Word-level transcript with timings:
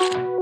you 0.00 0.30